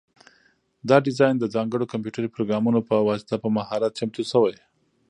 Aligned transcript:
دا 0.89 0.97
ډیزاین 1.05 1.35
د 1.39 1.45
ځانګړو 1.55 1.89
کمپیوټري 1.93 2.29
پروګرامونو 2.35 2.79
په 2.89 2.95
واسطه 3.07 3.35
په 3.43 3.47
مهارت 3.57 3.91
چمتو 3.99 4.21
شوی. 4.31 4.55